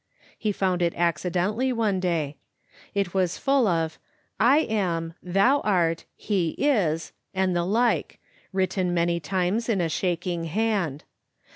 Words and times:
He 0.35 0.51
found 0.51 0.81
it 0.81 0.95
accidentally 0.95 1.71
one 1.71 1.99
day. 1.99 2.37
It 2.95 3.13
was 3.13 3.37
full 3.37 3.67
of" 3.67 3.99
I 4.57 4.61
am, 4.61 5.13
thou 5.21 5.59
art, 5.59 6.05
he 6.15 6.55
is," 6.57 7.11
and 7.35 7.55
the 7.55 7.63
like, 7.65 8.17
written 8.51 8.95
many 8.95 9.19
times 9.19 9.69
in 9.69 9.79
a 9.79 9.89
shaking 9.89 10.45
hand. 10.45 11.03